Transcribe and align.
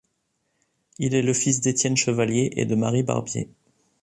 Il 0.97 1.13
est 1.13 1.21
le 1.21 1.31
fils 1.31 1.61
d'Étienne 1.61 1.95
Chevallier 1.95 2.49
et 2.53 2.65
de 2.65 2.73
Marie 2.73 3.03
Barbier. 3.03 3.51